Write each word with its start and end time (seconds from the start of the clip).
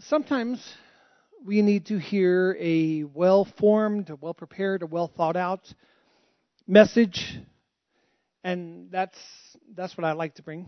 Sometimes 0.00 0.60
we 1.44 1.62
need 1.62 1.86
to 1.86 1.98
hear 1.98 2.56
a 2.58 3.04
well 3.04 3.44
formed, 3.44 4.10
a 4.10 4.16
well 4.16 4.34
prepared, 4.34 4.82
a 4.82 4.86
well 4.86 5.06
thought 5.06 5.36
out 5.36 5.72
message, 6.66 7.38
and 8.42 8.90
that's 8.90 9.16
that's 9.74 9.96
what 9.96 10.04
I 10.04 10.12
like 10.12 10.34
to 10.34 10.42
bring. 10.42 10.66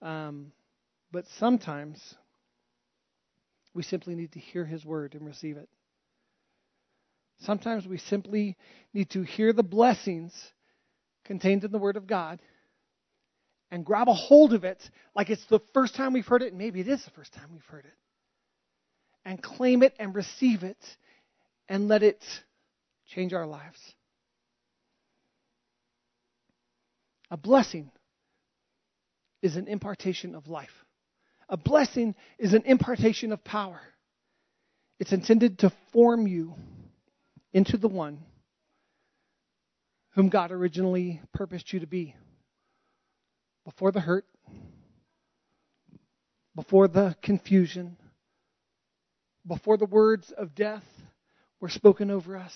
Um, 0.00 0.52
but 1.10 1.24
sometimes 1.38 2.14
we 3.74 3.82
simply 3.82 4.14
need 4.14 4.32
to 4.32 4.38
hear 4.38 4.64
His 4.64 4.84
word 4.84 5.14
and 5.14 5.26
receive 5.26 5.56
it. 5.56 5.68
Sometimes 7.40 7.84
we 7.86 7.98
simply 7.98 8.56
need 8.92 9.10
to 9.10 9.22
hear 9.22 9.52
the 9.52 9.64
blessings 9.64 10.32
contained 11.24 11.64
in 11.64 11.72
the 11.72 11.78
Word 11.78 11.96
of 11.96 12.06
God 12.06 12.40
and 13.72 13.84
grab 13.84 14.08
a 14.08 14.14
hold 14.14 14.52
of 14.54 14.62
it 14.62 14.88
like 15.16 15.30
it's 15.30 15.44
the 15.46 15.60
first 15.72 15.96
time 15.96 16.12
we've 16.12 16.26
heard 16.26 16.42
it, 16.42 16.52
and 16.52 16.58
maybe 16.58 16.80
it 16.80 16.86
is 16.86 17.04
the 17.04 17.10
first 17.10 17.32
time 17.32 17.48
we've 17.52 17.64
heard 17.64 17.84
it, 17.84 17.94
and 19.24 19.42
claim 19.42 19.82
it 19.82 19.94
and 19.98 20.14
receive 20.14 20.62
it 20.62 20.78
and 21.68 21.88
let 21.88 22.02
it 22.02 22.22
change 23.06 23.32
our 23.32 23.46
lives. 23.46 23.78
A 27.30 27.36
blessing 27.36 27.90
is 29.42 29.56
an 29.56 29.66
impartation 29.66 30.34
of 30.34 30.48
life. 30.48 30.84
A 31.48 31.56
blessing 31.56 32.14
is 32.38 32.54
an 32.54 32.62
impartation 32.64 33.32
of 33.32 33.44
power. 33.44 33.80
It's 34.98 35.12
intended 35.12 35.58
to 35.60 35.72
form 35.92 36.26
you 36.26 36.54
into 37.52 37.76
the 37.76 37.88
one 37.88 38.20
whom 40.14 40.28
God 40.28 40.52
originally 40.52 41.20
purposed 41.32 41.72
you 41.72 41.80
to 41.80 41.86
be. 41.86 42.14
Before 43.64 43.90
the 43.90 44.00
hurt, 44.00 44.26
before 46.54 46.86
the 46.86 47.16
confusion, 47.22 47.96
before 49.46 49.76
the 49.76 49.86
words 49.86 50.32
of 50.36 50.54
death 50.54 50.84
were 51.60 51.68
spoken 51.68 52.10
over 52.10 52.36
us, 52.36 52.54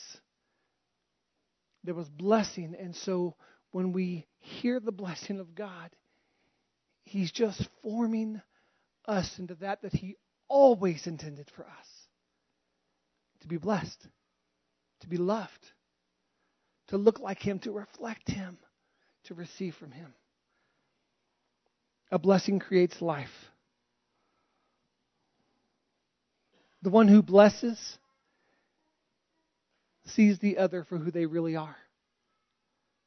there 1.84 1.94
was 1.94 2.08
blessing. 2.08 2.74
And 2.78 2.94
so 2.94 3.34
when 3.70 3.92
we 3.92 4.26
hear 4.38 4.80
the 4.80 4.92
blessing 4.92 5.40
of 5.40 5.54
God, 5.54 5.90
He's 7.04 7.32
just 7.32 7.66
forming 7.82 8.40
us 9.06 9.38
into 9.38 9.54
that 9.56 9.82
that 9.82 9.92
He 9.92 10.16
always 10.48 11.06
intended 11.06 11.50
for 11.54 11.64
us 11.64 11.86
to 13.40 13.48
be 13.48 13.56
blessed, 13.56 14.06
to 15.00 15.08
be 15.08 15.16
loved, 15.16 15.72
to 16.88 16.96
look 16.98 17.20
like 17.20 17.40
Him, 17.40 17.58
to 17.60 17.72
reflect 17.72 18.30
Him, 18.30 18.58
to 19.24 19.34
receive 19.34 19.74
from 19.76 19.92
Him. 19.92 20.12
A 22.10 22.18
blessing 22.18 22.58
creates 22.58 23.00
life. 23.02 23.50
The 26.82 26.90
one 26.90 27.08
who 27.08 27.22
blesses 27.22 27.98
sees 30.06 30.38
the 30.38 30.58
other 30.58 30.84
for 30.84 30.96
who 30.98 31.10
they 31.10 31.26
really 31.26 31.56
are. 31.56 31.76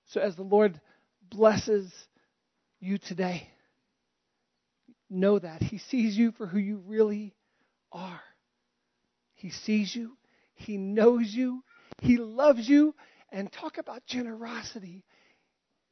So 0.08 0.22
as 0.22 0.36
the 0.36 0.44
Lord 0.44 0.80
blesses 1.30 1.92
you 2.80 2.98
today, 2.98 3.48
know 5.10 5.40
that. 5.40 5.62
He 5.62 5.78
sees 5.78 6.18
you 6.18 6.32
for 6.32 6.48
who 6.48 6.60
you 6.60 6.82
really 6.86 7.34
are. 7.92 8.22
He 9.36 9.50
sees 9.50 9.96
you, 9.96 10.18
He 10.54 10.78
knows 10.78 11.34
you, 11.34 11.64
He 12.02 12.18
loves 12.18 12.68
you, 12.68 12.94
and 13.32 13.52
talk 13.52 13.78
about 13.78 14.06
generosity. 14.06 15.04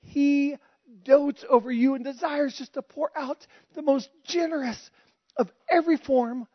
He 0.02 0.56
dotes 1.04 1.46
over 1.50 1.72
you 1.72 1.96
and 1.96 2.04
desires 2.04 2.56
just 2.58 2.74
to 2.74 2.82
pour 2.82 3.12
out 3.18 3.46
the 3.76 3.82
most 3.82 4.10
generous 4.26 4.90
of 5.38 5.52
every 5.70 5.98
form 5.98 6.48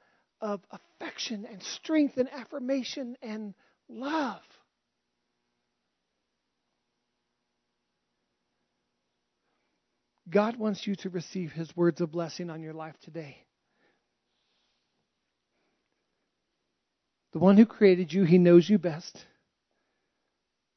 of 0.45 0.61
affection 0.71 1.47
and 1.51 1.63
strength 1.63 2.19
and 2.19 2.29
affirmation 2.31 3.17
and 3.23 3.55
love. 3.89 4.43
God 10.29 10.57
wants 10.59 10.87
you 10.87 10.97
to 10.97 11.09
receive 11.09 11.53
His 11.53 11.75
words 11.75 12.03
of 12.03 12.13
blessing 12.13 12.51
on 12.51 12.61
your 12.61 12.75
life 12.75 12.95
today. 13.03 13.39
The 17.33 17.39
one 17.39 17.57
who 17.57 17.65
created 17.65 18.13
you, 18.13 18.25
He 18.25 18.37
knows 18.37 18.69
you 18.69 18.79
best. 18.79 19.25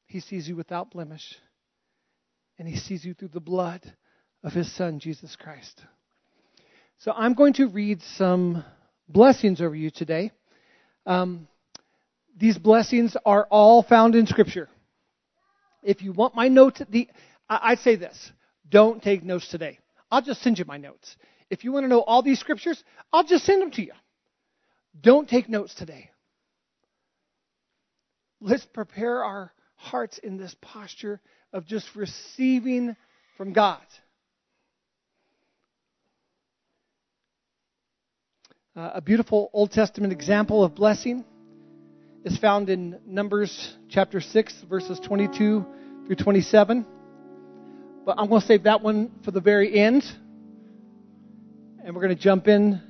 He 0.06 0.20
sees 0.20 0.48
you 0.48 0.56
without 0.56 0.90
blemish. 0.90 1.34
And 2.58 2.66
He 2.66 2.76
sees 2.76 3.04
you 3.04 3.12
through 3.12 3.28
the 3.28 3.40
blood 3.40 3.82
of 4.42 4.54
His 4.54 4.72
Son, 4.72 4.98
Jesus 4.98 5.36
Christ. 5.36 5.82
So 7.00 7.12
I'm 7.12 7.34
going 7.34 7.52
to 7.54 7.68
read 7.68 8.00
some 8.02 8.64
blessings 9.08 9.60
over 9.60 9.74
you 9.74 9.90
today. 9.90 10.30
Um, 11.06 11.48
these 12.36 12.58
blessings 12.58 13.16
are 13.24 13.46
all 13.50 13.82
found 13.82 14.14
in 14.14 14.26
Scripture. 14.26 14.68
If 15.82 16.02
you 16.02 16.12
want 16.12 16.34
my 16.34 16.48
notes, 16.48 16.82
the, 16.88 17.08
I'd 17.48 17.78
say 17.80 17.96
this 17.96 18.32
don't 18.68 19.02
take 19.02 19.24
notes 19.24 19.48
today. 19.48 19.78
I'll 20.10 20.22
just 20.22 20.42
send 20.42 20.58
you 20.58 20.64
my 20.64 20.76
notes. 20.76 21.16
If 21.50 21.64
you 21.64 21.72
want 21.72 21.84
to 21.84 21.88
know 21.88 22.00
all 22.00 22.22
these 22.22 22.38
scriptures, 22.38 22.82
I'll 23.12 23.24
just 23.24 23.44
send 23.44 23.62
them 23.62 23.70
to 23.72 23.82
you. 23.82 23.92
Don't 25.00 25.28
take 25.28 25.48
notes 25.48 25.74
today. 25.74 26.10
Let's 28.40 28.66
prepare 28.66 29.24
our 29.24 29.52
hearts 29.76 30.18
in 30.18 30.36
this 30.36 30.54
posture 30.60 31.20
of 31.52 31.66
just 31.66 31.86
receiving 31.94 32.96
from 33.36 33.52
God. 33.52 33.80
Uh, 38.78 38.92
a 38.94 39.00
beautiful 39.00 39.50
Old 39.52 39.72
Testament 39.72 40.12
example 40.12 40.62
of 40.62 40.76
blessing 40.76 41.24
is 42.24 42.38
found 42.38 42.68
in 42.68 43.00
Numbers 43.04 43.74
chapter 43.88 44.20
6, 44.20 44.62
verses 44.70 45.00
22 45.00 45.66
through 46.06 46.14
27. 46.14 46.86
But 48.06 48.20
I'm 48.20 48.28
going 48.28 48.40
to 48.40 48.46
save 48.46 48.62
that 48.62 48.80
one 48.80 49.10
for 49.24 49.32
the 49.32 49.40
very 49.40 49.76
end. 49.76 50.04
And 51.84 51.92
we're 51.92 52.02
going 52.02 52.16
to 52.16 52.22
jump 52.22 52.46
in 52.46 52.80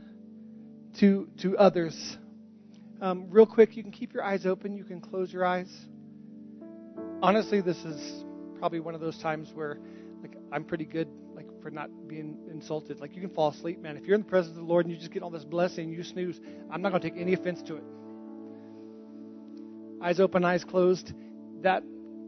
to, 1.01 1.27
to 1.41 1.57
others. 1.57 2.19
Um, 3.01 3.29
real 3.31 3.47
quick, 3.47 3.75
you 3.75 3.83
can 3.83 3.91
keep 3.91 4.13
your 4.13 4.25
eyes 4.25 4.45
open. 4.45 4.77
You 4.77 4.85
can 4.85 5.01
close 5.01 5.33
your 5.33 5.47
eyes. 5.47 5.75
Honestly, 7.23 7.63
this 7.63 7.79
is 7.79 8.25
probably 8.59 8.81
one 8.81 8.95
of 8.95 9.01
those 9.01 9.17
times 9.23 9.53
where 9.55 9.79
like 10.21 10.37
I'm 10.53 10.65
pretty 10.65 10.85
good 10.85 11.09
for 11.69 11.75
not 11.75 11.91
being 12.09 12.39
insulted. 12.51 12.99
Like 12.99 13.15
you 13.15 13.21
can 13.21 13.29
fall 13.31 13.51
asleep, 13.51 13.81
man. 13.81 13.99
If 13.99 14.07
you're 14.07 14.15
in 14.15 14.23
the 14.23 14.29
presence 14.29 14.57
of 14.57 14.63
the 14.63 14.69
Lord 14.69 14.87
and 14.87 14.95
you 14.95 14.99
just 14.99 15.13
get 15.13 15.23
all 15.23 15.29
this 15.29 15.45
blessing, 15.45 15.93
you 15.93 16.03
snooze. 16.03 16.41
I'm 16.71 16.81
not 16.81 16.91
going 16.91 17.03
to 17.03 17.11
take 17.11 17.21
any 17.21 17.35
offense 17.35 17.61
to 17.65 17.77
it. 17.77 17.85
Eyes 20.03 20.19
open, 20.19 20.47
eyes 20.47 20.65
closed. 20.65 21.13
That 21.63 21.83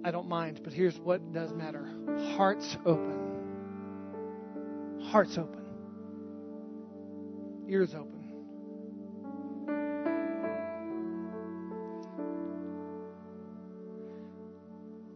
I 0.04 0.10
don't 0.10 0.28
mind. 0.28 0.60
But 0.62 0.74
here's 0.74 0.98
what 0.98 1.32
does 1.32 1.54
matter 1.54 1.88
hearts 2.36 2.76
open. 2.84 3.30
Hearts 5.04 5.38
open. 5.38 5.64
Ears 7.66 7.94
open. 7.94 8.20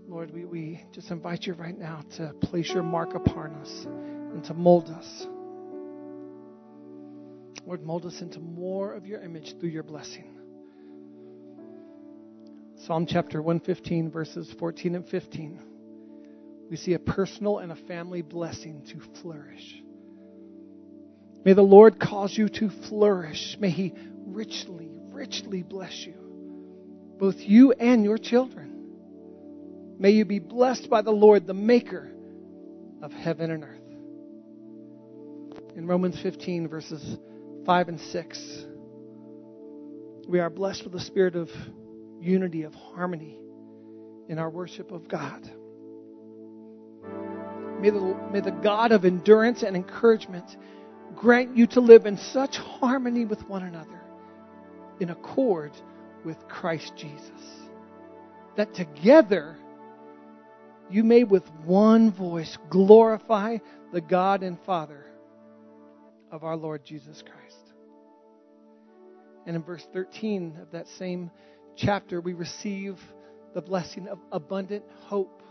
Lord, 0.08 0.32
we, 0.32 0.44
we 0.46 0.80
just 0.92 1.10
invite 1.10 1.44
you 1.44 1.52
right 1.52 1.76
now 1.76 2.00
to 2.16 2.32
place 2.40 2.72
your 2.72 2.84
mark 2.84 3.14
upon 3.14 3.52
us 3.56 3.86
and 4.34 4.44
to 4.44 4.54
mold 4.54 4.90
us. 4.90 5.26
Lord, 7.64 7.82
mold 7.82 8.04
us 8.04 8.20
into 8.20 8.40
more 8.40 8.92
of 8.92 9.06
your 9.06 9.22
image 9.22 9.54
through 9.58 9.70
your 9.70 9.84
blessing. 9.84 10.36
Psalm 12.84 13.06
chapter 13.06 13.40
115, 13.40 14.10
verses 14.10 14.52
14 14.58 14.96
and 14.96 15.08
15. 15.08 15.60
We 16.68 16.76
see 16.76 16.94
a 16.94 16.98
personal 16.98 17.58
and 17.58 17.72
a 17.72 17.76
family 17.76 18.20
blessing 18.20 18.82
to 18.90 19.00
flourish. 19.22 19.80
May 21.44 21.52
the 21.52 21.62
Lord 21.62 22.00
cause 22.00 22.36
you 22.36 22.48
to 22.48 22.70
flourish. 22.88 23.56
May 23.60 23.70
He 23.70 23.94
richly, 24.26 24.90
richly 25.10 25.62
bless 25.62 26.04
you, 26.04 26.14
both 27.18 27.36
you 27.38 27.72
and 27.72 28.04
your 28.04 28.18
children. 28.18 28.72
May 29.98 30.10
you 30.10 30.24
be 30.24 30.40
blessed 30.40 30.90
by 30.90 31.02
the 31.02 31.12
Lord, 31.12 31.46
the 31.46 31.54
Maker 31.54 32.10
of 33.00 33.12
heaven 33.12 33.50
and 33.50 33.62
earth. 33.62 33.83
In 35.76 35.88
Romans 35.88 36.20
15, 36.20 36.68
verses 36.68 37.18
5 37.66 37.88
and 37.88 38.00
6, 38.00 38.66
we 40.28 40.38
are 40.38 40.48
blessed 40.48 40.84
with 40.84 40.92
the 40.92 41.00
spirit 41.00 41.34
of 41.34 41.50
unity, 42.20 42.62
of 42.62 42.72
harmony 42.74 43.40
in 44.28 44.38
our 44.38 44.50
worship 44.50 44.92
of 44.92 45.08
God. 45.08 45.50
May 47.80 47.90
the, 47.90 48.16
may 48.30 48.38
the 48.38 48.56
God 48.62 48.92
of 48.92 49.04
endurance 49.04 49.64
and 49.64 49.74
encouragement 49.74 50.56
grant 51.16 51.56
you 51.56 51.66
to 51.68 51.80
live 51.80 52.06
in 52.06 52.18
such 52.18 52.56
harmony 52.56 53.24
with 53.24 53.46
one 53.48 53.64
another, 53.64 54.00
in 55.00 55.10
accord 55.10 55.72
with 56.24 56.46
Christ 56.46 56.92
Jesus, 56.96 57.42
that 58.56 58.74
together 58.74 59.56
you 60.88 61.02
may 61.02 61.24
with 61.24 61.50
one 61.64 62.12
voice 62.12 62.56
glorify 62.70 63.58
the 63.92 64.00
God 64.00 64.44
and 64.44 64.56
Father 64.60 65.06
of 66.34 66.42
our 66.42 66.56
Lord 66.56 66.84
Jesus 66.84 67.22
Christ. 67.22 67.72
And 69.46 69.54
in 69.54 69.62
verse 69.62 69.86
13 69.92 70.58
of 70.60 70.72
that 70.72 70.88
same 70.98 71.30
chapter, 71.76 72.20
we 72.20 72.32
receive 72.32 72.98
the 73.54 73.62
blessing 73.62 74.08
of 74.08 74.18
abundant 74.32 74.82
hope. 75.02 75.42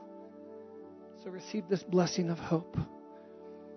So 1.24 1.30
receive 1.30 1.70
this 1.70 1.84
blessing 1.84 2.30
of 2.30 2.38
hope. 2.38 2.76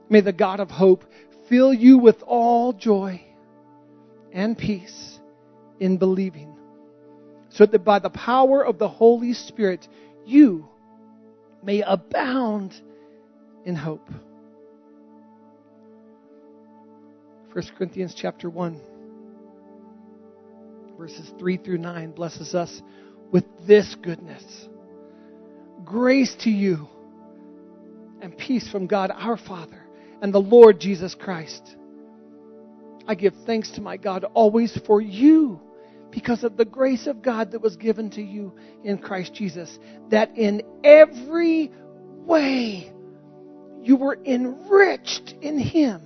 May 0.08 0.20
the 0.20 0.32
God 0.32 0.58
of 0.58 0.68
hope 0.68 1.04
fill 1.48 1.72
you 1.72 1.98
with 1.98 2.20
all 2.26 2.72
joy 2.72 3.22
and 4.32 4.58
peace 4.58 5.20
in 5.78 5.98
believing, 5.98 6.56
so 7.50 7.66
that 7.66 7.84
by 7.84 8.00
the 8.00 8.10
power 8.10 8.66
of 8.66 8.78
the 8.78 8.88
Holy 8.88 9.32
Spirit 9.32 9.86
you 10.24 10.68
may 11.62 11.82
abound 11.82 12.74
in 13.64 13.76
hope. 13.76 14.10
1 17.56 17.64
Corinthians 17.78 18.14
chapter 18.14 18.50
1 18.50 18.78
verses 20.98 21.32
3 21.38 21.56
through 21.56 21.78
9 21.78 22.10
blesses 22.10 22.54
us 22.54 22.82
with 23.32 23.44
this 23.66 23.96
goodness. 24.02 24.68
Grace 25.82 26.36
to 26.40 26.50
you 26.50 26.86
and 28.20 28.36
peace 28.36 28.70
from 28.70 28.86
God 28.86 29.10
our 29.10 29.38
Father 29.38 29.80
and 30.20 30.34
the 30.34 30.38
Lord 30.38 30.78
Jesus 30.78 31.14
Christ. 31.14 31.76
I 33.06 33.14
give 33.14 33.32
thanks 33.46 33.70
to 33.70 33.80
my 33.80 33.96
God 33.96 34.24
always 34.34 34.78
for 34.86 35.00
you 35.00 35.58
because 36.10 36.44
of 36.44 36.58
the 36.58 36.66
grace 36.66 37.06
of 37.06 37.22
God 37.22 37.52
that 37.52 37.62
was 37.62 37.76
given 37.76 38.10
to 38.10 38.22
you 38.22 38.54
in 38.84 38.98
Christ 38.98 39.32
Jesus, 39.32 39.78
that 40.10 40.36
in 40.36 40.60
every 40.84 41.72
way 42.26 42.92
you 43.80 43.96
were 43.96 44.18
enriched 44.26 45.36
in 45.40 45.58
Him 45.58 46.05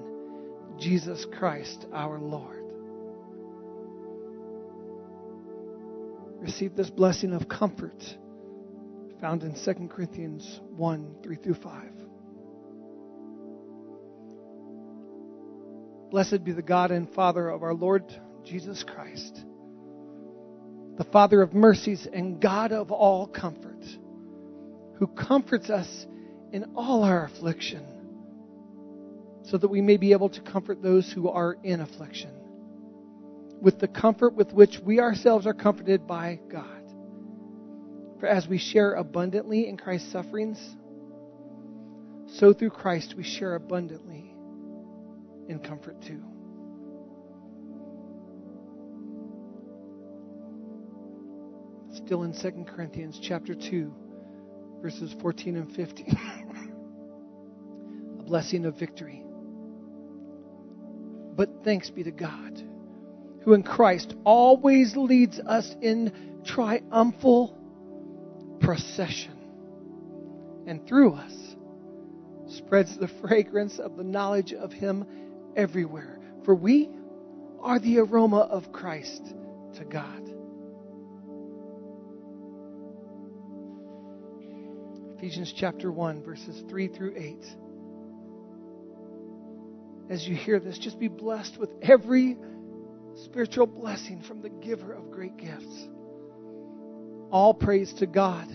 Jesus 0.81 1.25
Christ 1.37 1.85
our 1.93 2.19
Lord. 2.19 2.61
receive 6.41 6.75
this 6.75 6.89
blessing 6.89 7.33
of 7.33 7.47
comfort 7.47 8.17
found 9.21 9.43
in 9.43 9.53
2 9.53 9.87
Corinthians 9.87 10.59
1 10.75 11.15
3 11.23 11.35
through 11.35 11.53
5. 11.53 11.83
Blessed 16.09 16.43
be 16.43 16.51
the 16.51 16.63
God 16.63 16.91
and 16.91 17.07
Father 17.13 17.47
of 17.47 17.61
our 17.61 17.75
Lord 17.75 18.03
Jesus 18.43 18.83
Christ, 18.83 19.45
the 20.97 21.03
Father 21.05 21.43
of 21.43 21.53
mercies 21.53 22.07
and 22.11 22.41
God 22.41 22.71
of 22.71 22.91
all 22.91 23.27
comfort, 23.27 23.85
who 24.95 25.05
comforts 25.07 25.69
us 25.69 26.07
in 26.51 26.71
all 26.75 27.03
our 27.03 27.25
affliction, 27.25 27.85
so 29.43 29.57
that 29.57 29.67
we 29.67 29.81
may 29.81 29.97
be 29.97 30.11
able 30.11 30.29
to 30.29 30.41
comfort 30.41 30.81
those 30.81 31.11
who 31.11 31.29
are 31.29 31.57
in 31.63 31.81
affliction 31.81 32.31
with 33.61 33.79
the 33.79 33.87
comfort 33.87 34.33
with 34.33 34.51
which 34.51 34.79
we 34.79 34.99
ourselves 34.99 35.45
are 35.45 35.53
comforted 35.53 36.07
by 36.07 36.39
God. 36.49 36.65
For 38.19 38.25
as 38.25 38.47
we 38.47 38.57
share 38.57 38.93
abundantly 38.93 39.67
in 39.67 39.77
Christ's 39.77 40.11
sufferings, 40.11 40.59
so 42.27 42.53
through 42.53 42.71
Christ 42.71 43.13
we 43.15 43.23
share 43.23 43.55
abundantly 43.55 44.33
in 45.47 45.59
comfort 45.59 46.01
too. 46.01 46.23
Still 52.05 52.23
in 52.23 52.33
2 52.33 52.65
Corinthians 52.67 53.19
chapter 53.21 53.53
2, 53.53 53.93
verses 54.81 55.13
14 55.21 55.57
and 55.57 55.75
15. 55.75 56.07
A 58.19 58.23
blessing 58.23 58.65
of 58.65 58.75
victory. 58.75 59.23
But 61.35 61.63
thanks 61.63 61.89
be 61.89 62.03
to 62.03 62.11
God 62.11 62.61
who 63.43 63.53
in 63.53 63.63
Christ 63.63 64.15
always 64.23 64.95
leads 64.95 65.39
us 65.39 65.75
in 65.81 66.41
triumphal 66.43 67.57
procession 68.59 69.37
and 70.67 70.85
through 70.87 71.13
us 71.13 71.55
spreads 72.47 72.97
the 72.97 73.07
fragrance 73.07 73.79
of 73.79 73.97
the 73.97 74.03
knowledge 74.03 74.53
of 74.53 74.71
Him 74.71 75.05
everywhere. 75.55 76.19
For 76.43 76.53
we 76.53 76.89
are 77.59 77.79
the 77.79 77.99
aroma 77.99 78.39
of 78.39 78.71
Christ 78.71 79.33
to 79.75 79.85
God. 79.85 80.29
Ephesians 85.17 85.53
chapter 85.55 85.91
1, 85.91 86.23
verses 86.23 86.63
3 86.67 86.87
through 86.87 87.13
8. 87.15 87.45
As 90.11 90.27
you 90.27 90.35
hear 90.35 90.59
this, 90.59 90.77
just 90.77 90.99
be 90.99 91.07
blessed 91.07 91.57
with 91.57 91.69
every 91.81 92.37
spiritual 93.23 93.65
blessing 93.65 94.21
from 94.21 94.41
the 94.41 94.49
giver 94.49 94.91
of 94.91 95.09
great 95.09 95.37
gifts. 95.37 95.87
All 97.31 97.53
praise 97.53 97.93
to 97.93 98.05
God, 98.07 98.45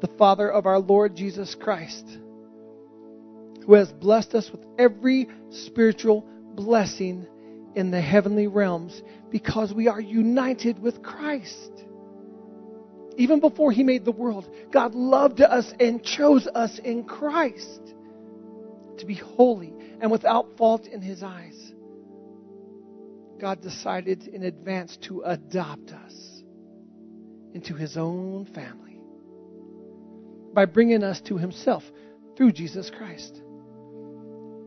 the 0.00 0.10
Father 0.16 0.48
of 0.48 0.66
our 0.66 0.78
Lord 0.78 1.16
Jesus 1.16 1.56
Christ, 1.56 2.06
who 3.66 3.74
has 3.74 3.90
blessed 3.90 4.36
us 4.36 4.52
with 4.52 4.64
every 4.78 5.26
spiritual 5.50 6.24
blessing 6.54 7.26
in 7.74 7.90
the 7.90 8.00
heavenly 8.00 8.46
realms 8.46 9.02
because 9.30 9.74
we 9.74 9.88
are 9.88 10.00
united 10.00 10.80
with 10.80 11.02
Christ. 11.02 11.72
Even 13.16 13.40
before 13.40 13.72
He 13.72 13.82
made 13.82 14.04
the 14.04 14.12
world, 14.12 14.48
God 14.70 14.94
loved 14.94 15.40
us 15.40 15.72
and 15.80 16.04
chose 16.04 16.46
us 16.46 16.78
in 16.78 17.02
Christ 17.02 17.80
to 18.98 19.04
be 19.04 19.14
holy 19.14 19.74
and 20.00 20.10
without 20.10 20.56
fault 20.56 20.86
in 20.86 21.00
His 21.00 21.22
eyes. 21.22 21.72
God 23.38 23.62
decided 23.62 24.26
in 24.26 24.42
advance 24.42 24.96
to 25.02 25.22
adopt 25.22 25.92
us 25.92 26.42
into 27.54 27.74
his 27.74 27.96
own 27.96 28.46
family 28.46 29.00
by 30.54 30.64
bringing 30.64 31.02
us 31.02 31.20
to 31.22 31.36
himself 31.36 31.84
through 32.36 32.52
Jesus 32.52 32.90
Christ. 32.90 33.42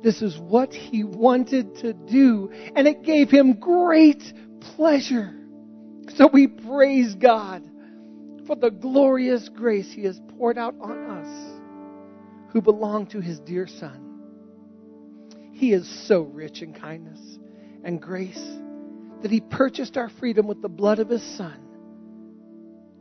This 0.04 0.22
is 0.22 0.38
what 0.38 0.74
he 0.74 1.04
wanted 1.04 1.76
to 1.78 1.94
do, 1.94 2.52
and 2.76 2.88
it 2.88 3.04
gave 3.04 3.30
him 3.30 3.60
great 3.60 4.24
pleasure. 4.76 5.34
So 6.16 6.28
we 6.32 6.48
praise 6.48 7.14
God 7.16 7.64
for 8.48 8.56
the 8.56 8.72
glorious 8.72 9.48
grace 9.50 9.92
he 9.92 10.04
has 10.06 10.20
poured 10.38 10.58
out 10.58 10.76
on 10.82 11.10
us 11.10 11.62
who 12.52 12.62
belong 12.62 13.06
to 13.08 13.20
his 13.20 13.40
dear 13.42 13.68
Son. 13.68 14.11
He 15.62 15.74
is 15.74 15.88
so 16.08 16.24
rich 16.24 16.64
in 16.64 16.74
kindness 16.74 17.20
and 17.84 18.02
grace 18.02 18.44
that 19.22 19.30
He 19.30 19.42
purchased 19.42 19.96
our 19.96 20.10
freedom 20.10 20.48
with 20.48 20.60
the 20.60 20.68
blood 20.68 20.98
of 20.98 21.08
His 21.08 21.22
Son 21.38 21.60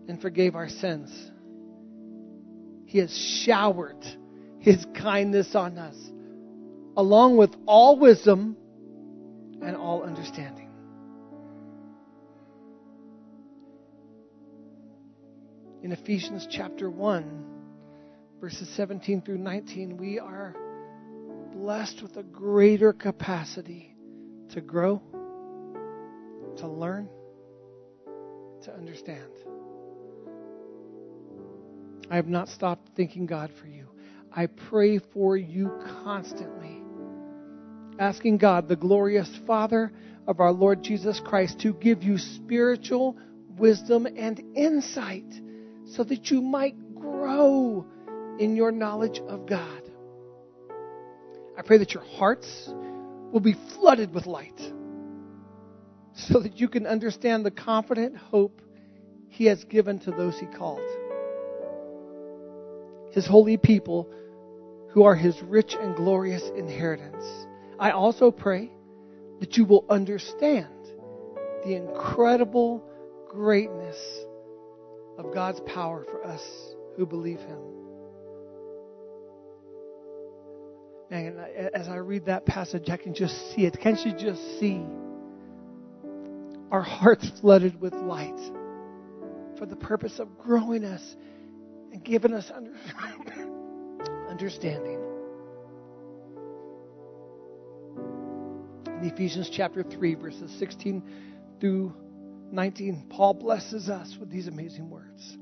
and 0.07 0.21
forgave 0.21 0.55
our 0.55 0.69
sins. 0.69 1.11
He 2.85 2.99
has 2.99 3.17
showered 3.17 4.05
His 4.59 4.85
kindness 4.95 5.55
on 5.55 5.79
us, 5.79 5.97
along 6.99 7.38
with 7.38 7.57
all 7.64 7.99
wisdom 7.99 8.59
and 9.62 9.75
all 9.75 10.02
understanding. 10.02 10.69
In 15.83 15.93
Ephesians 15.93 16.47
chapter 16.50 16.90
1, 16.90 17.45
verses 18.38 18.69
17 18.76 19.23
through 19.23 19.38
19, 19.38 19.97
we 19.97 20.19
are 20.19 20.55
blessed 21.61 22.02
with 22.02 22.17
a 22.17 22.23
greater 22.23 22.90
capacity 22.95 23.95
to 24.49 24.62
grow 24.62 25.02
to 26.57 26.67
learn, 26.67 27.09
to 28.62 28.75
understand. 28.75 29.31
I 32.11 32.17
have 32.17 32.29
not 32.29 32.49
stopped 32.49 32.90
thanking 32.97 33.26
God 33.26 33.50
for 33.61 33.67
you. 33.67 33.87
I 34.33 34.47
pray 34.47 34.99
for 34.99 35.37
you 35.37 35.71
constantly, 36.02 36.83
asking 37.99 38.38
God, 38.38 38.67
the 38.67 38.76
glorious 38.76 39.31
Father 39.47 39.93
of 40.26 40.40
our 40.40 40.52
Lord 40.52 40.83
Jesus 40.83 41.21
Christ, 41.21 41.61
to 41.61 41.75
give 41.75 42.02
you 42.02 42.17
spiritual 42.17 43.19
wisdom 43.59 44.07
and 44.07 44.40
insight 44.57 45.31
so 45.87 46.05
that 46.05 46.31
you 46.31 46.40
might 46.40 46.95
grow 46.95 47.87
in 48.38 48.57
your 48.57 48.73
knowledge 48.73 49.21
of 49.21 49.47
God. 49.47 49.80
I 51.61 51.62
pray 51.62 51.76
that 51.76 51.93
your 51.93 52.02
hearts 52.02 52.71
will 53.33 53.40
be 53.40 53.52
flooded 53.52 54.14
with 54.14 54.25
light 54.25 54.59
so 56.14 56.40
that 56.40 56.59
you 56.59 56.69
can 56.69 56.87
understand 56.87 57.45
the 57.45 57.50
confident 57.50 58.17
hope 58.17 58.62
He 59.29 59.45
has 59.45 59.62
given 59.64 59.99
to 60.00 60.11
those 60.11 60.38
He 60.38 60.47
called. 60.47 60.81
His 63.12 63.26
holy 63.26 63.59
people 63.59 64.11
who 64.93 65.02
are 65.02 65.14
His 65.14 65.38
rich 65.43 65.76
and 65.79 65.95
glorious 65.95 66.43
inheritance. 66.57 67.26
I 67.79 67.90
also 67.90 68.31
pray 68.31 68.71
that 69.40 69.59
you 69.59 69.67
will 69.67 69.85
understand 69.90 70.73
the 71.67 71.75
incredible 71.75 72.83
greatness 73.29 73.99
of 75.19 75.35
God's 75.35 75.61
power 75.67 76.07
for 76.11 76.25
us 76.25 76.43
who 76.97 77.05
believe 77.05 77.40
Him. 77.40 77.80
Man, 81.11 81.38
as 81.75 81.88
I 81.88 81.97
read 81.97 82.26
that 82.26 82.47
passage, 82.47 82.88
I 82.88 82.97
can 82.97 83.14
just 83.14 83.52
see 83.52 83.67
it. 83.67 83.76
Can't 83.81 83.99
you 84.07 84.12
just 84.12 84.61
see 84.61 84.81
our 86.71 86.83
hearts 86.83 87.29
flooded 87.40 87.81
with 87.81 87.93
light 87.95 88.38
for 89.59 89.67
the 89.67 89.75
purpose 89.75 90.21
of 90.21 90.38
growing 90.38 90.85
us 90.85 91.17
and 91.93 92.05
giving 92.05 92.33
us 92.33 92.49
under, 92.55 92.71
understanding? 94.29 95.00
In 98.87 99.11
Ephesians 99.12 99.50
chapter 99.50 99.83
3, 99.83 100.14
verses 100.14 100.52
16 100.61 101.02
through 101.59 101.93
19, 102.52 103.07
Paul 103.11 103.35
blesses 103.35 103.88
us 103.88 104.17
with 104.21 104.31
these 104.31 104.47
amazing 104.47 104.88
words. 104.88 105.37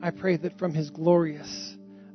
I 0.00 0.10
pray 0.10 0.36
that 0.36 0.56
from 0.56 0.72
his 0.72 0.90
glorious, 0.90 1.76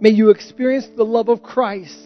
May 0.00 0.10
you 0.10 0.30
experience 0.30 0.88
the 0.96 1.04
love 1.04 1.28
of 1.28 1.42
Christ, 1.42 1.98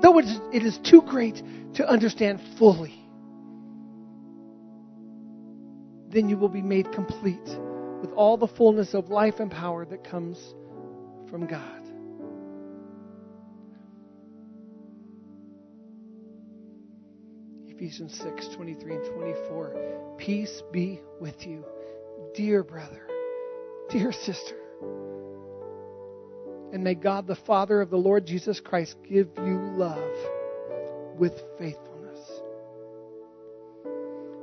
though 0.00 0.18
it 0.18 0.62
is 0.62 0.78
too 0.78 1.02
great 1.02 1.42
to 1.74 1.88
understand 1.88 2.40
fully. 2.58 2.94
Then 6.08 6.28
you 6.28 6.36
will 6.36 6.50
be 6.50 6.62
made 6.62 6.92
complete 6.92 7.48
with 8.00 8.10
all 8.14 8.36
the 8.36 8.48
fullness 8.48 8.94
of 8.94 9.08
life 9.08 9.40
and 9.40 9.50
power 9.50 9.86
that 9.86 10.04
comes 10.04 10.38
from 11.30 11.46
God. 11.46 11.82
Ephesians 17.68 18.16
6 18.18 18.48
23 18.54 18.94
and 18.94 19.14
24. 19.14 20.14
Peace 20.18 20.62
be 20.70 21.00
with 21.20 21.46
you, 21.46 21.64
dear 22.34 22.62
brother, 22.62 23.08
dear 23.90 24.12
sister. 24.12 24.56
And 26.72 26.82
may 26.82 26.94
God, 26.94 27.26
the 27.26 27.36
Father 27.36 27.82
of 27.82 27.90
the 27.90 27.98
Lord 27.98 28.26
Jesus 28.26 28.58
Christ, 28.58 28.96
give 29.08 29.28
you 29.36 29.58
love 29.76 31.18
with 31.18 31.34
faithfulness. 31.58 32.18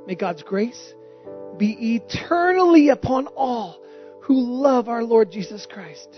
May 0.06 0.14
God's 0.14 0.44
grace 0.44 0.94
be 1.58 1.96
eternally 1.96 2.88
upon 2.90 3.26
all 3.26 3.82
who 4.22 4.62
love 4.62 4.88
our 4.88 5.02
Lord 5.02 5.32
Jesus 5.32 5.66
Christ. 5.66 6.08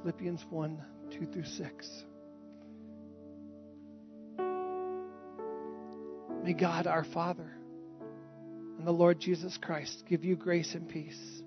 Philippians 0.00 0.44
1 0.48 0.82
2 1.10 1.26
through 1.26 1.44
6. 1.44 2.04
May 6.44 6.52
God, 6.52 6.86
our 6.86 7.04
Father, 7.04 7.50
and 8.78 8.86
the 8.86 8.92
Lord 8.92 9.18
Jesus 9.20 9.58
Christ 9.60 10.04
give 10.08 10.24
you 10.24 10.36
grace 10.36 10.74
and 10.74 10.88
peace. 10.88 11.42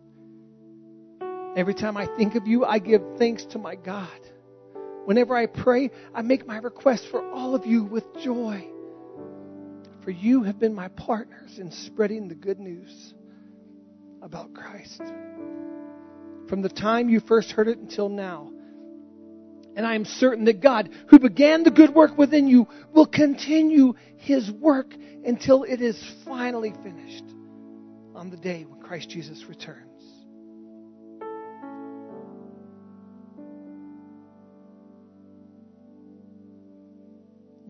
Every 1.55 1.73
time 1.73 1.97
I 1.97 2.07
think 2.17 2.35
of 2.35 2.47
you, 2.47 2.63
I 2.63 2.79
give 2.79 3.01
thanks 3.17 3.45
to 3.47 3.59
my 3.59 3.75
God. 3.75 4.07
Whenever 5.05 5.35
I 5.35 5.47
pray, 5.47 5.91
I 6.13 6.21
make 6.21 6.47
my 6.47 6.57
request 6.57 7.07
for 7.11 7.29
all 7.31 7.55
of 7.55 7.65
you 7.65 7.83
with 7.83 8.05
joy. 8.23 8.67
For 10.03 10.11
you 10.11 10.43
have 10.43 10.59
been 10.59 10.73
my 10.73 10.87
partners 10.89 11.59
in 11.59 11.71
spreading 11.71 12.27
the 12.27 12.35
good 12.35 12.59
news 12.59 13.13
about 14.21 14.53
Christ. 14.53 15.01
From 16.47 16.61
the 16.61 16.69
time 16.69 17.09
you 17.09 17.19
first 17.19 17.51
heard 17.51 17.67
it 17.67 17.77
until 17.77 18.09
now, 18.09 18.51
and 19.75 19.85
I 19.85 19.95
am 19.95 20.05
certain 20.05 20.45
that 20.45 20.61
God, 20.61 20.89
who 21.07 21.19
began 21.19 21.63
the 21.63 21.71
good 21.71 21.93
work 21.93 22.17
within 22.17 22.47
you, 22.47 22.67
will 22.93 23.05
continue 23.05 23.93
his 24.17 24.49
work 24.51 24.93
until 25.25 25.63
it 25.63 25.81
is 25.81 26.01
finally 26.25 26.73
finished 26.83 27.25
on 28.15 28.29
the 28.29 28.37
day 28.37 28.65
when 28.65 28.81
Christ 28.81 29.09
Jesus 29.09 29.45
returns. 29.47 29.90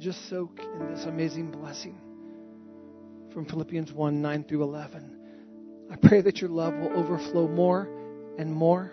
Just 0.01 0.27
soak 0.29 0.59
in 0.59 0.91
this 0.91 1.05
amazing 1.05 1.51
blessing 1.51 1.95
from 3.31 3.45
Philippians 3.45 3.93
1 3.93 4.19
9 4.19 4.43
through 4.45 4.63
11. 4.63 5.15
I 5.91 5.95
pray 5.95 6.21
that 6.21 6.41
your 6.41 6.49
love 6.49 6.73
will 6.73 6.91
overflow 6.97 7.47
more 7.47 7.87
and 8.39 8.51
more 8.51 8.91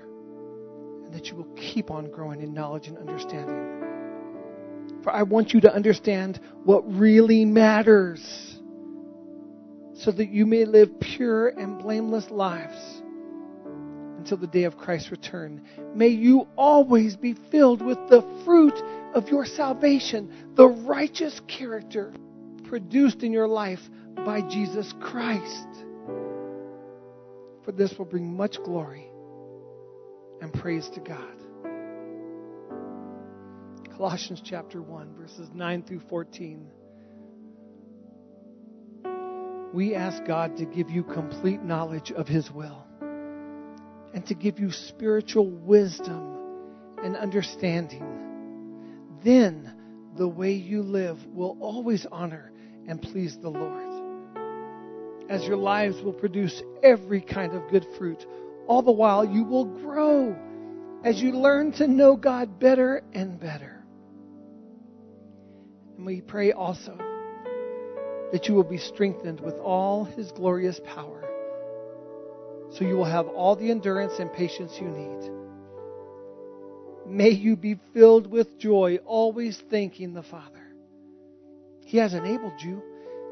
and 1.07 1.15
that 1.15 1.29
you 1.29 1.37
will 1.37 1.49
keep 1.57 1.91
on 1.91 2.11
growing 2.11 2.43
in 2.43 2.53
knowledge 2.53 2.89
and 2.89 2.99
understanding. 2.99 5.01
For 5.03 5.11
I 5.11 5.23
want 5.23 5.55
you 5.55 5.63
to 5.63 5.75
understand 5.75 6.41
what 6.65 6.83
really 6.87 7.47
matters 7.47 8.61
so 9.95 10.11
that 10.11 10.29
you 10.29 10.45
may 10.45 10.67
live 10.67 11.01
pure 11.01 11.49
and 11.49 11.79
blameless 11.79 12.31
lives 12.31 13.01
until 14.19 14.37
the 14.37 14.47
day 14.47 14.65
of 14.65 14.77
Christ's 14.77 15.11
return. 15.11 15.63
May 15.95 16.09
you 16.09 16.49
always 16.55 17.17
be 17.17 17.33
filled 17.33 17.81
with 17.81 17.97
the 18.11 18.21
fruit 18.45 18.79
of 19.15 19.29
your 19.29 19.45
salvation, 19.45 20.53
the 20.55 20.69
righteous 20.69 21.41
character 21.49 22.13
produced 22.65 23.23
in 23.23 23.33
your 23.33 23.49
life 23.49 23.81
by 24.25 24.43
Jesus 24.43 24.93
Christ. 25.01 25.69
For 27.65 27.73
this 27.73 27.95
will 27.99 28.05
bring 28.07 28.37
much 28.37 28.57
glory 28.65 29.07
and 30.41 30.53
praise 30.53 30.89
to 30.91 31.01
God. 31.01 31.35
Colossians 33.97 34.41
chapter 34.45 34.81
1, 34.81 35.15
verses 35.17 35.49
9 35.53 35.83
through 35.83 36.01
14. 36.09 36.71
We 39.75 39.95
ask 39.95 40.25
God 40.25 40.57
to 40.59 40.65
give 40.65 40.89
you 40.89 41.03
complete 41.03 41.63
knowledge 41.63 42.13
of 42.13 42.29
His 42.29 42.51
will 42.51 42.87
and 44.15 44.25
to 44.27 44.35
give 44.35 44.59
you 44.59 44.71
spiritual 44.71 45.51
wisdom 45.51 46.37
and 47.03 47.17
understanding. 47.17 48.18
Then 49.23 49.75
the 50.17 50.29
way 50.29 50.53
you 50.53 50.83
live 50.83 51.25
will 51.27 51.57
always 51.61 52.07
honor 52.11 52.53
and 52.87 53.01
please 53.01 53.39
the 53.39 53.51
Lord. 53.51 53.87
As 55.29 55.45
your 55.47 55.57
lives 55.57 56.01
will 56.03 56.13
produce 56.13 56.63
every 56.83 57.21
kind 57.21 57.53
of 57.53 57.69
good 57.71 57.87
fruit 57.99 58.25
all 58.67 58.83
the 58.83 58.93
while 58.93 59.25
you 59.25 59.45
will 59.45 59.65
grow 59.65 60.37
as 61.05 61.21
you 61.21 61.33
learn 61.33 61.73
to 61.73 61.87
know 61.89 62.17
God 62.17 62.59
better 62.59 63.03
and 63.13 63.39
better. 63.39 63.83
And 65.97 66.05
we 66.05 66.21
pray 66.21 66.53
also 66.53 66.97
that 68.33 68.47
you 68.47 68.55
will 68.55 68.65
be 68.65 68.79
strengthened 68.79 69.41
with 69.41 69.55
all 69.55 70.05
his 70.05 70.31
glorious 70.33 70.81
power 70.85 71.25
so 72.71 72.85
you 72.85 72.97
will 72.97 73.05
have 73.05 73.27
all 73.29 73.57
the 73.57 73.71
endurance 73.71 74.19
and 74.19 74.33
patience 74.33 74.79
you 74.79 74.89
need. 74.89 75.38
May 77.09 77.31
you 77.31 77.57
be 77.57 77.79
filled 77.95 78.31
with 78.31 78.59
joy, 78.59 78.99
always 79.07 79.61
thanking 79.71 80.13
the 80.13 80.23
Father. 80.23 80.61
He 81.87 81.97
has 81.97 82.13
enabled 82.13 82.61
you 82.61 82.83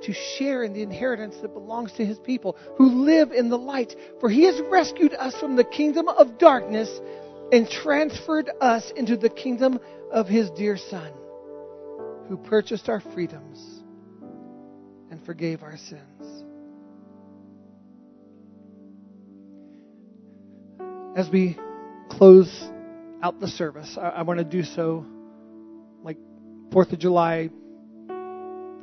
to 0.03 0.13
share 0.13 0.63
in 0.63 0.73
the 0.73 0.83
inheritance 0.83 1.37
that 1.43 1.53
belongs 1.53 1.93
to 1.93 2.05
his 2.05 2.19
people 2.19 2.57
who 2.77 3.05
live 3.05 3.33
in 3.33 3.51
the 3.51 3.59
light. 3.59 3.95
For 4.21 4.31
he 4.31 4.45
has 4.45 4.61
rescued 4.71 5.13
us 5.13 5.37
from 5.39 5.57
the 5.57 5.65
kingdom 5.65 6.09
of 6.09 6.39
darkness 6.39 7.01
and 7.53 7.69
transferred 7.69 8.51
us 8.61 8.91
into 8.97 9.17
the 9.17 9.29
kingdom 9.29 9.79
of 10.11 10.27
his 10.27 10.51
dear 10.51 10.79
Son, 10.79 11.13
who 12.29 12.39
purchased 12.39 12.89
our 12.89 13.01
freedoms 13.01 13.83
and 15.11 15.25
forgave 15.25 15.63
our 15.63 15.77
sins. 15.77 16.45
As 21.15 21.29
we 21.31 21.59
close 22.09 22.71
out 23.27 23.41
the 23.41 23.49
service, 23.49 23.99
I, 24.01 24.09
I 24.09 24.23
want 24.23 24.39
to 24.39 24.45
do 24.45 24.63
so 24.63 25.05
like 26.03 26.17
4th 26.71 26.93
of 26.93 27.01
July 27.01 27.51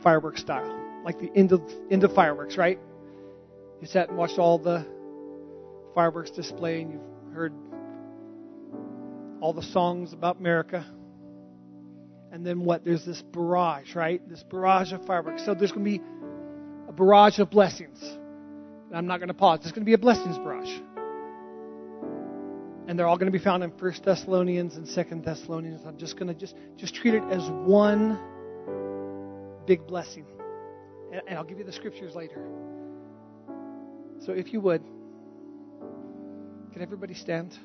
fireworks 0.04 0.42
style, 0.42 1.02
like 1.06 1.18
the 1.18 1.32
end 1.34 1.54
of, 1.54 1.62
end 1.90 2.04
of 2.04 2.14
fireworks, 2.14 2.58
right? 2.58 2.78
You 3.80 3.88
sat 3.88 4.10
and 4.10 4.18
watched 4.18 4.38
all 4.40 4.58
the 4.58 4.86
fireworks 5.96 6.32
display 6.32 6.82
and 6.82 6.92
you've 6.92 7.34
heard 7.34 7.54
all 9.40 9.54
the 9.54 9.62
songs 9.64 10.12
about 10.12 10.40
America. 10.40 10.86
And 12.34 12.46
then 12.46 12.66
what? 12.66 12.84
There's 12.84 13.06
this 13.06 13.22
barrage, 13.22 13.96
right? 13.96 14.28
This 14.28 14.44
barrage 14.44 14.92
of 14.92 15.06
fireworks. 15.06 15.46
So 15.46 15.54
there's 15.54 15.72
going 15.72 15.86
to 15.86 16.00
be 16.00 16.04
a 16.90 16.92
barrage 16.92 17.40
of 17.40 17.50
blessings. 17.50 18.02
And 18.02 18.98
I'm 18.98 19.08
not 19.08 19.20
going 19.20 19.28
to 19.28 19.34
pause. 19.34 19.60
There's 19.62 19.72
going 19.72 19.84
to 19.84 19.86
be 19.86 19.94
a 19.94 19.98
blessings 19.98 20.38
barrage. 20.38 20.82
And 22.88 23.00
they're 23.00 23.08
all 23.08 23.18
going 23.18 23.32
to 23.32 23.38
be 23.38 23.44
found 23.44 23.64
in 23.64 23.72
First 23.78 24.04
Thessalonians 24.04 24.76
and 24.76 24.88
Second 24.88 25.24
Thessalonians. 25.24 25.82
I'm 25.86 25.98
just 25.98 26.18
going 26.20 26.28
to 26.28 26.34
just, 26.34 26.56
just 26.78 26.94
treat 26.94 27.14
it 27.14 27.24
as 27.32 27.50
one 27.50 28.20
big 29.66 29.88
blessing. 29.88 30.26
And, 31.12 31.22
and 31.28 31.38
I'll 31.38 31.46
give 31.46 31.60
you 31.60 31.64
the 31.64 31.72
scriptures 31.72 32.14
later. 32.14 32.46
So 34.20 34.34
if 34.34 34.52
you 34.52 34.60
would, 34.62 34.84
can 36.74 36.82
everybody 36.82 37.14
stand? 37.14 37.58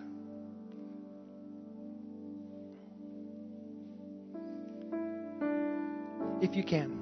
If 6.40 6.54
you 6.54 6.62
can. 6.62 6.96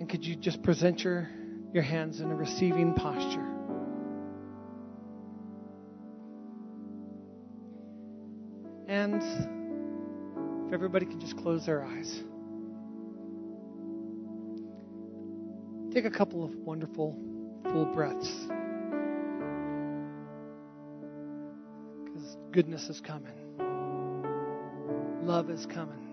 And 0.00 0.08
could 0.08 0.24
you 0.24 0.36
just 0.36 0.62
present 0.62 1.02
your, 1.02 1.30
your 1.72 1.82
hands 1.82 2.20
in 2.20 2.30
a 2.30 2.34
receiving 2.34 2.92
posture? 2.94 3.57
And 8.98 9.22
if 10.66 10.74
everybody 10.74 11.06
can 11.06 11.20
just 11.20 11.36
close 11.36 11.64
their 11.64 11.84
eyes. 11.84 12.20
Take 15.94 16.04
a 16.04 16.10
couple 16.10 16.42
of 16.42 16.52
wonderful 16.56 17.16
full 17.62 17.84
breaths. 17.94 18.28
Because 22.06 22.36
goodness 22.50 22.88
is 22.88 23.00
coming, 23.00 23.36
love 25.22 25.48
is 25.48 25.64
coming. 25.66 26.04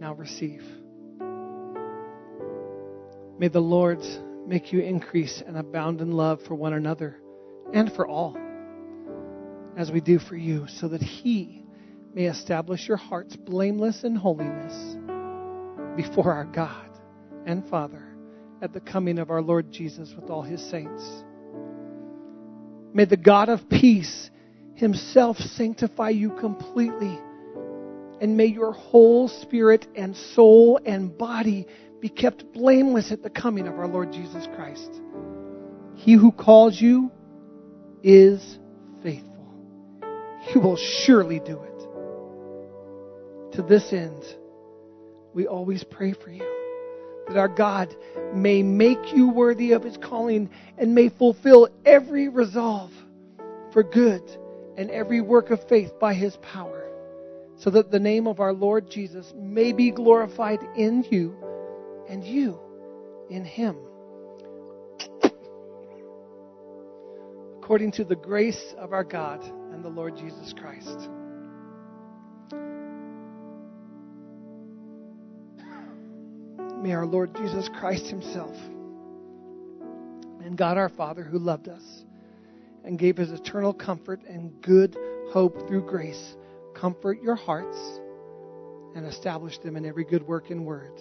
Now 0.00 0.14
receive. 0.14 0.64
May 3.38 3.46
the 3.46 3.60
Lord 3.60 4.00
make 4.48 4.72
you 4.72 4.80
increase 4.80 5.44
and 5.46 5.56
abound 5.56 6.00
in 6.00 6.10
love 6.10 6.40
for 6.42 6.56
one 6.56 6.72
another 6.72 7.20
and 7.72 7.92
for 7.92 8.08
all, 8.08 8.36
as 9.78 9.90
we 9.92 10.00
do 10.00 10.18
for 10.18 10.36
you, 10.36 10.66
so 10.68 10.88
that 10.88 11.00
He 11.00 11.64
may 12.12 12.24
establish 12.24 12.88
your 12.88 12.96
hearts 12.96 13.36
blameless 13.36 14.02
in 14.02 14.16
holiness 14.16 14.96
before 15.96 16.32
our 16.32 16.44
God 16.44 16.90
and 17.46 17.66
Father 17.68 18.04
at 18.60 18.72
the 18.72 18.80
coming 18.80 19.20
of 19.20 19.30
our 19.30 19.40
Lord 19.40 19.70
Jesus 19.70 20.12
with 20.14 20.30
all 20.30 20.42
his 20.42 20.60
saints. 20.68 21.22
May 22.92 23.04
the 23.04 23.16
God 23.16 23.48
of 23.48 23.68
peace 23.68 24.30
himself 24.74 25.36
sanctify 25.36 26.10
you 26.10 26.30
completely, 26.30 27.16
and 28.20 28.36
may 28.36 28.46
your 28.46 28.72
whole 28.72 29.28
spirit 29.28 29.86
and 29.94 30.16
soul 30.16 30.80
and 30.84 31.16
body 31.16 31.66
be 32.00 32.08
kept 32.08 32.52
blameless 32.52 33.12
at 33.12 33.22
the 33.22 33.30
coming 33.30 33.68
of 33.68 33.78
our 33.78 33.86
Lord 33.86 34.12
Jesus 34.12 34.46
Christ. 34.56 34.90
He 35.94 36.14
who 36.14 36.32
calls 36.32 36.80
you 36.80 37.12
is. 38.02 38.58
He 40.52 40.58
will 40.58 40.76
surely 40.76 41.40
do 41.40 41.60
it. 41.62 41.78
To 43.56 43.62
this 43.62 43.92
end, 43.92 44.24
we 45.34 45.46
always 45.46 45.84
pray 45.84 46.12
for 46.12 46.30
you 46.30 46.46
that 47.26 47.36
our 47.36 47.48
God 47.48 47.94
may 48.32 48.62
make 48.62 49.12
you 49.12 49.28
worthy 49.28 49.72
of 49.72 49.82
his 49.82 49.98
calling 49.98 50.48
and 50.78 50.94
may 50.94 51.10
fulfill 51.10 51.68
every 51.84 52.28
resolve 52.28 52.90
for 53.72 53.82
good 53.82 54.22
and 54.78 54.90
every 54.90 55.20
work 55.20 55.50
of 55.50 55.68
faith 55.68 55.92
by 56.00 56.14
his 56.14 56.36
power, 56.38 56.88
so 57.58 57.68
that 57.68 57.90
the 57.90 57.98
name 57.98 58.26
of 58.26 58.40
our 58.40 58.54
Lord 58.54 58.90
Jesus 58.90 59.34
may 59.36 59.72
be 59.72 59.90
glorified 59.90 60.60
in 60.76 61.04
you 61.10 61.36
and 62.08 62.24
you 62.24 62.58
in 63.28 63.44
him. 63.44 63.76
According 67.58 67.92
to 67.92 68.04
the 68.04 68.16
grace 68.16 68.74
of 68.78 68.94
our 68.94 69.04
God 69.04 69.42
and 69.78 69.84
the 69.84 70.00
Lord 70.00 70.16
Jesus 70.16 70.52
Christ. 70.58 71.08
May 76.82 76.92
our 76.92 77.06
Lord 77.06 77.36
Jesus 77.36 77.70
Christ 77.78 78.06
Himself 78.06 78.56
and 80.42 80.58
God 80.58 80.78
our 80.78 80.88
Father, 80.88 81.22
who 81.22 81.38
loved 81.38 81.68
us 81.68 82.04
and 82.82 82.98
gave 82.98 83.16
His 83.16 83.30
eternal 83.30 83.72
comfort 83.72 84.20
and 84.28 84.50
good 84.62 84.96
hope 85.30 85.68
through 85.68 85.86
grace, 85.86 86.34
comfort 86.74 87.22
your 87.22 87.36
hearts 87.36 87.78
and 88.96 89.06
establish 89.06 89.58
them 89.58 89.76
in 89.76 89.86
every 89.86 90.04
good 90.04 90.26
work 90.26 90.50
and 90.50 90.66
word. 90.66 91.00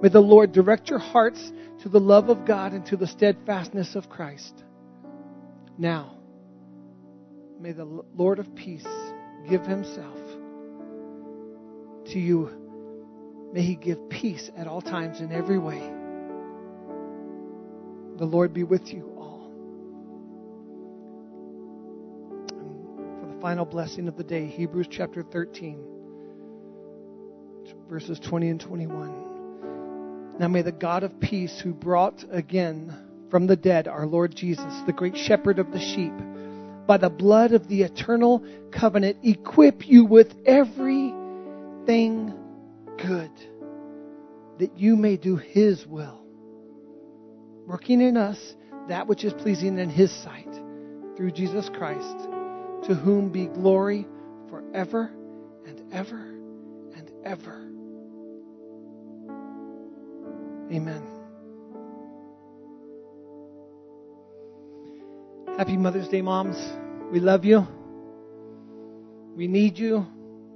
May 0.00 0.08
the 0.08 0.20
Lord 0.20 0.52
direct 0.52 0.88
your 0.88 1.00
hearts 1.00 1.50
to 1.82 1.88
the 1.88 1.98
love 1.98 2.28
of 2.28 2.46
God 2.46 2.74
and 2.74 2.86
to 2.86 2.96
the 2.96 3.08
steadfastness 3.08 3.96
of 3.96 4.08
Christ. 4.08 4.62
Now, 5.76 6.17
may 7.60 7.72
the 7.72 7.84
Lord 8.14 8.38
of 8.38 8.54
peace 8.54 8.86
give 9.48 9.66
Himself 9.66 10.18
to 12.06 12.18
you 12.18 12.68
May 13.52 13.62
He 13.62 13.76
give 13.76 14.08
peace 14.10 14.50
at 14.56 14.66
all 14.66 14.82
times 14.82 15.20
in 15.20 15.32
every 15.32 15.58
way. 15.58 15.80
The 18.18 18.24
Lord 18.24 18.52
be 18.52 18.64
with 18.64 18.92
you 18.92 19.10
all. 19.16 19.50
And 22.50 23.20
for 23.20 23.26
the 23.34 23.40
final 23.40 23.64
blessing 23.64 24.08
of 24.08 24.16
the 24.16 24.24
day, 24.24 24.46
Hebrews 24.46 24.88
chapter 24.90 25.22
13, 25.22 25.82
verses 27.88 28.20
20 28.20 28.48
and 28.50 28.60
21. 28.60 30.36
Now 30.38 30.48
may 30.48 30.62
the 30.62 30.72
God 30.72 31.04
of 31.04 31.18
peace, 31.20 31.58
who 31.60 31.72
brought 31.72 32.24
again 32.30 32.94
from 33.30 33.46
the 33.46 33.56
dead 33.56 33.88
our 33.88 34.06
Lord 34.06 34.34
Jesus, 34.34 34.74
the 34.86 34.92
great 34.92 35.16
shepherd 35.16 35.58
of 35.58 35.72
the 35.72 35.80
sheep, 35.80 36.12
by 36.88 36.96
the 36.96 37.10
blood 37.10 37.52
of 37.52 37.68
the 37.68 37.82
eternal 37.82 38.42
covenant, 38.72 39.18
equip 39.22 39.86
you 39.86 40.06
with 40.06 40.34
everything 40.46 42.34
good, 42.96 43.30
that 44.58 44.76
you 44.76 44.96
may 44.96 45.18
do 45.18 45.36
His 45.36 45.86
will, 45.86 46.24
working 47.66 48.00
in 48.00 48.16
us 48.16 48.56
that 48.88 49.06
which 49.06 49.22
is 49.22 49.34
pleasing 49.34 49.78
in 49.78 49.90
His 49.90 50.10
sight, 50.10 50.48
through 51.14 51.30
Jesus 51.32 51.68
Christ, 51.68 52.18
to 52.84 52.94
whom 52.94 53.28
be 53.28 53.46
glory 53.46 54.06
forever 54.48 55.12
and 55.66 55.92
ever 55.92 56.24
and 56.96 57.10
ever. 57.22 57.66
Amen. 60.72 61.17
Happy 65.58 65.76
Mother's 65.76 66.06
Day, 66.06 66.22
moms. 66.22 66.56
We 67.10 67.18
love 67.18 67.44
you. 67.44 67.66
We 69.34 69.48
need 69.48 69.76
you. 69.76 70.06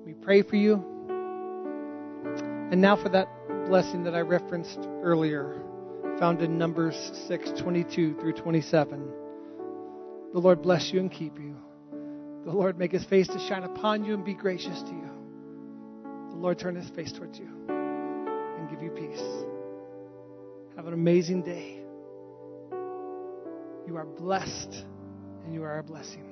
We 0.06 0.12
pray 0.12 0.42
for 0.42 0.54
you. 0.54 0.74
And 2.70 2.80
now 2.80 2.94
for 2.94 3.08
that 3.08 3.26
blessing 3.66 4.04
that 4.04 4.14
I 4.14 4.20
referenced 4.20 4.78
earlier, 5.02 5.60
found 6.20 6.40
in 6.40 6.56
Numbers 6.56 6.94
6 7.26 7.50
22 7.60 8.14
through 8.20 8.34
27. 8.34 9.08
The 10.34 10.38
Lord 10.38 10.62
bless 10.62 10.92
you 10.92 11.00
and 11.00 11.10
keep 11.10 11.36
you. 11.36 11.56
The 12.44 12.52
Lord 12.52 12.78
make 12.78 12.92
his 12.92 13.04
face 13.04 13.26
to 13.26 13.40
shine 13.40 13.64
upon 13.64 14.04
you 14.04 14.14
and 14.14 14.24
be 14.24 14.34
gracious 14.34 14.82
to 14.82 14.90
you. 14.90 15.10
The 16.30 16.36
Lord 16.36 16.60
turn 16.60 16.76
his 16.76 16.88
face 16.90 17.10
towards 17.10 17.40
you 17.40 17.48
and 17.68 18.70
give 18.70 18.80
you 18.80 18.90
peace. 18.90 19.20
Have 20.76 20.86
an 20.86 20.94
amazing 20.94 21.42
day. 21.42 21.80
You 23.88 23.96
are 23.96 24.06
blessed 24.06 24.84
and 25.44 25.55
you 25.55 25.62
are 25.64 25.78
a 25.78 25.83
blessing. 25.83 26.31